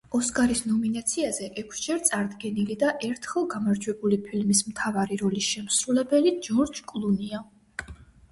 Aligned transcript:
ოსკარის 0.17 0.59
ნომინაციაზე, 0.67 1.47
ექვსჯერ 1.63 1.99
წარდგენილი 2.07 2.77
და 2.83 2.93
ერთხელ 3.09 3.45
გამარჯვებული 3.51 4.19
ფილმის 4.29 4.61
მთავარი 4.69 5.19
როლის 5.25 5.49
შემსრულებელი 5.57 6.33
ჯორჯ 6.49 6.81
კლუნია. 6.93 7.43